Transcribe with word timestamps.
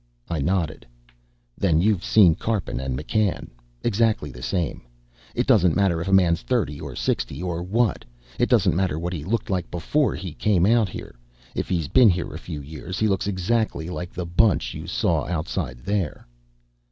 I 0.31 0.39
nodded. 0.41 0.87
"Then 1.59 1.79
you've 1.79 2.03
seen 2.03 2.33
Karpin 2.33 2.79
and 2.79 2.97
McCann. 2.97 3.49
Exactly 3.83 4.31
the 4.31 4.41
same. 4.41 4.81
It 5.35 5.45
doesn't 5.45 5.75
matter 5.75 6.01
if 6.01 6.07
a 6.07 6.11
man's 6.11 6.41
thirty 6.41 6.81
or 6.81 6.95
sixty 6.95 7.39
or 7.43 7.61
what. 7.61 8.03
It 8.39 8.49
doesn't 8.49 8.75
matter 8.75 8.97
what 8.97 9.13
he 9.13 9.23
was 9.23 9.47
like 9.47 9.69
before 9.69 10.15
he 10.15 10.33
came 10.33 10.65
out 10.65 10.89
here. 10.89 11.13
If 11.53 11.69
he's 11.69 11.87
been 11.87 12.09
here 12.09 12.33
a 12.33 12.39
few 12.39 12.61
years, 12.63 12.97
he 12.97 13.07
looks 13.07 13.27
exactly 13.27 13.91
like 13.91 14.11
the 14.11 14.25
bunch 14.25 14.73
you 14.73 14.87
saw 14.87 15.27
outside 15.27 15.81
there." 15.85 16.25